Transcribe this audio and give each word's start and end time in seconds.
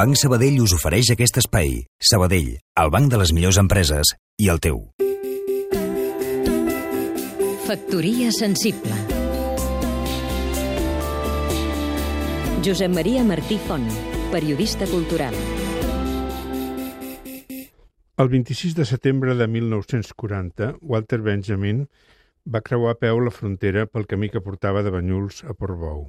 Banc 0.00 0.16
Sabadell 0.16 0.62
us 0.64 0.72
ofereix 0.72 1.10
aquest 1.12 1.36
espai. 1.42 1.74
Sabadell, 2.10 2.54
el 2.82 2.90
banc 2.94 3.10
de 3.12 3.18
les 3.20 3.34
millors 3.36 3.58
empreses 3.60 4.14
i 4.40 4.46
el 4.48 4.60
teu. 4.64 4.78
Factoria 7.66 8.30
sensible 8.32 8.96
Josep 12.64 12.94
Maria 12.94 13.26
Martí 13.28 13.58
Font, 13.66 13.84
periodista 14.32 14.88
cultural. 14.88 15.36
El 18.16 18.32
26 18.38 18.78
de 18.80 18.88
setembre 18.88 19.36
de 19.36 19.50
1940, 19.58 20.70
Walter 20.80 21.20
Benjamin 21.28 21.84
va 22.48 22.64
creuar 22.64 22.96
a 22.96 23.00
peu 23.04 23.20
la 23.20 23.36
frontera 23.36 23.84
pel 23.84 24.08
camí 24.08 24.32
que 24.32 24.40
portava 24.48 24.80
de 24.80 24.96
Banyuls 24.96 25.44
a 25.44 25.52
Portbou. 25.52 26.06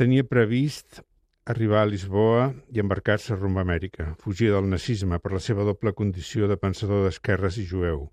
Tenia 0.00 0.24
previst 0.24 1.04
arribar 1.50 1.82
a 1.82 1.88
Lisboa 1.90 2.46
i 2.72 2.80
embarcar-se 2.82 3.36
rumb 3.36 3.58
a 3.58 3.64
Amèrica, 3.66 4.14
fugir 4.22 4.50
del 4.54 4.68
nazisme 4.70 5.18
per 5.18 5.32
la 5.34 5.42
seva 5.42 5.66
doble 5.66 5.92
condició 5.98 6.48
de 6.48 6.56
pensador 6.56 7.04
d'esquerres 7.04 7.58
i 7.58 7.66
jueu. 7.66 8.06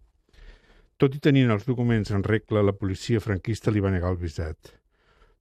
Tot 0.97 1.13
i 1.13 1.21
tenint 1.21 1.53
els 1.53 1.67
documents 1.69 2.09
en 2.11 2.23
regla, 2.25 2.63
la 2.65 2.73
policia 2.73 3.21
franquista 3.21 3.71
li 3.71 3.83
va 3.85 3.93
negar 3.93 4.09
el 4.13 4.21
visat. 4.21 4.71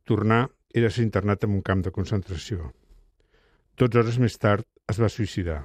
Tornar 0.05 0.43
era 0.77 0.91
ser 0.93 1.07
internat 1.07 1.47
en 1.47 1.55
un 1.57 1.63
camp 1.65 1.87
de 1.87 1.93
concentració. 1.95 2.73
Dotze 3.81 4.03
hores 4.03 4.19
més 4.21 4.37
tard 4.39 4.67
es 4.93 5.01
va 5.01 5.09
suïcidar. 5.13 5.63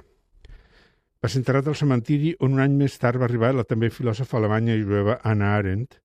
Va 1.22 1.28
ser 1.30 1.42
enterrat 1.42 1.68
al 1.68 1.76
cementiri 1.78 2.32
on 2.40 2.56
un 2.56 2.62
any 2.64 2.72
més 2.80 2.96
tard 2.98 3.20
va 3.20 3.28
arribar 3.28 3.52
la 3.54 3.66
també 3.68 3.92
filòsofa 3.92 4.40
alemanya 4.40 4.74
i 4.74 4.82
jueva 4.82 5.20
Anna 5.22 5.52
Arendt, 5.58 6.00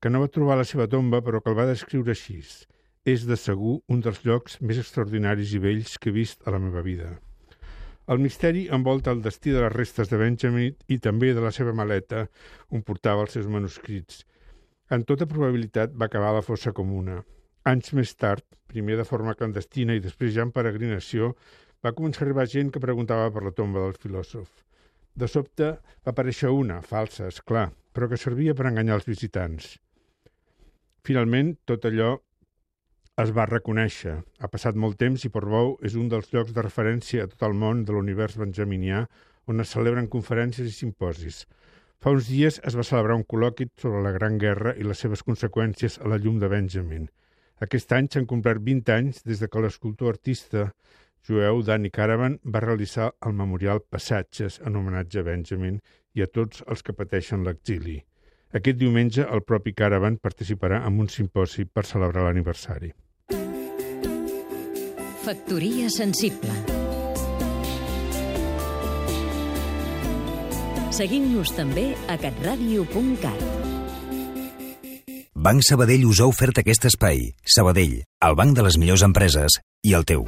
que 0.00 0.10
no 0.10 0.22
va 0.22 0.30
trobar 0.32 0.56
la 0.58 0.68
seva 0.68 0.86
tomba 0.94 1.20
però 1.26 1.42
que 1.42 1.50
el 1.52 1.58
va 1.58 1.66
descriure 1.68 2.14
així. 2.14 2.38
És 3.02 3.24
de 3.26 3.34
segur 3.34 3.80
un 3.90 4.02
dels 4.02 4.20
llocs 4.22 4.60
més 4.62 4.78
extraordinaris 4.78 5.56
i 5.56 5.60
vells 5.62 5.96
que 5.98 6.12
he 6.12 6.14
vist 6.14 6.44
a 6.46 6.52
la 6.54 6.60
meva 6.62 6.84
vida. 6.86 7.08
El 8.14 8.22
misteri 8.22 8.68
envolta 8.76 9.10
el 9.10 9.24
destí 9.24 9.50
de 9.50 9.64
les 9.64 9.72
restes 9.74 10.10
de 10.10 10.20
Benjamin 10.20 10.76
i 10.86 11.00
també 11.02 11.32
de 11.34 11.42
la 11.42 11.50
seva 11.56 11.74
maleta 11.74 12.28
on 12.70 12.86
portava 12.86 13.26
els 13.26 13.34
seus 13.34 13.50
manuscrits. 13.50 14.22
En 14.94 15.02
tota 15.08 15.26
probabilitat 15.26 15.98
va 15.98 16.06
acabar 16.06 16.30
a 16.30 16.38
la 16.38 16.46
fossa 16.46 16.70
comuna. 16.78 17.18
Anys 17.66 17.92
més 17.98 18.14
tard, 18.14 18.46
primer 18.70 19.00
de 19.00 19.06
forma 19.10 19.34
clandestina 19.34 19.98
i 19.98 20.02
després 20.06 20.34
ja 20.38 20.46
en 20.46 20.54
peregrinació, 20.54 21.34
va 21.82 21.94
començar 21.98 22.22
a 22.22 22.26
arribar 22.28 22.46
gent 22.46 22.70
que 22.70 22.82
preguntava 22.82 23.30
per 23.34 23.42
la 23.42 23.54
tomba 23.54 23.82
del 23.82 23.98
filòsof. 23.98 24.50
De 25.14 25.26
sobte 25.26 25.74
va 25.74 26.14
aparèixer 26.14 26.54
una, 26.54 26.80
falsa, 26.86 27.26
és 27.26 27.42
clar, 27.42 27.72
però 27.92 28.06
que 28.08 28.18
servia 28.18 28.54
per 28.54 28.70
enganyar 28.70 29.00
els 29.00 29.08
visitants. 29.10 29.74
Finalment, 31.02 31.56
tot 31.66 31.90
allò 31.90 32.20
es 33.20 33.30
va 33.36 33.44
reconèixer. 33.44 34.14
Ha 34.40 34.48
passat 34.48 34.78
molt 34.82 34.96
temps 35.00 35.24
i 35.26 35.30
Portbou 35.32 35.74
és 35.84 35.96
un 36.00 36.06
dels 36.08 36.30
llocs 36.32 36.54
de 36.56 36.62
referència 36.64 37.24
a 37.24 37.28
tot 37.28 37.42
el 37.48 37.52
món 37.62 37.82
de 37.84 37.92
l'univers 37.92 38.38
benjaminià 38.40 39.02
on 39.52 39.60
es 39.60 39.72
celebren 39.76 40.08
conferències 40.14 40.70
i 40.70 40.72
simposis. 40.72 41.42
Fa 42.00 42.14
uns 42.16 42.30
dies 42.32 42.58
es 42.70 42.76
va 42.78 42.86
celebrar 42.88 43.18
un 43.20 43.26
col·loqui 43.28 43.68
sobre 43.82 44.00
la 44.02 44.14
Gran 44.16 44.38
Guerra 44.38 44.72
i 44.80 44.86
les 44.88 45.04
seves 45.04 45.22
conseqüències 45.28 45.98
a 46.00 46.08
la 46.08 46.18
llum 46.22 46.38
de 46.40 46.48
Benjamin. 46.48 47.04
Aquest 47.60 47.92
any 47.92 48.08
s'han 48.08 48.26
complert 48.26 48.64
20 48.64 48.94
anys 48.96 49.20
des 49.28 49.44
de 49.44 49.48
que 49.48 49.60
l'escultor 49.60 50.14
artista 50.14 50.64
jueu 51.28 51.62
Danny 51.62 51.92
Caravan 51.92 52.40
va 52.48 52.64
realitzar 52.64 53.12
el 53.26 53.36
memorial 53.36 53.84
Passatges 53.92 54.58
en 54.64 54.80
homenatge 54.80 55.20
a 55.20 55.28
Benjamin 55.28 55.78
i 56.14 56.24
a 56.24 56.30
tots 56.32 56.64
els 56.66 56.82
que 56.82 56.96
pateixen 56.96 57.44
l'exili. 57.44 58.00
Aquest 58.56 58.80
diumenge 58.80 59.28
el 59.28 59.44
propi 59.44 59.76
Caravan 59.76 60.16
participarà 60.16 60.82
en 60.88 60.98
un 60.98 61.12
simposi 61.12 61.68
per 61.68 61.86
celebrar 61.86 62.26
l'aniversari. 62.26 62.92
Factoria 65.22 65.86
sensible 65.86 66.50
Seguim-nos 70.92 71.52
també 71.54 71.92
a 72.10 72.16
catradio.cat 72.18 73.44
Banc 75.42 75.62
Sabadell 75.66 76.08
us 76.10 76.22
ha 76.22 76.26
ofert 76.30 76.58
aquest 76.62 76.88
espai. 76.90 77.22
Sabadell, 77.46 78.00
el 78.02 78.38
banc 78.38 78.58
de 78.58 78.66
les 78.66 78.78
millors 78.82 79.06
empreses 79.06 79.62
i 79.86 79.94
el 79.98 80.06
teu. 80.06 80.26